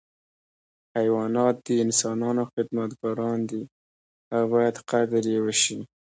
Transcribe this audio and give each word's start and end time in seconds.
حیوانات 0.97 1.55
د 1.67 1.69
انسانانو 1.85 2.43
خدمتګاران 2.53 3.39
دي 3.49 3.61
او 4.35 4.43
باید 4.53 4.75
قدر 4.89 5.23
یې 5.33 5.39
وشي. 5.45 5.79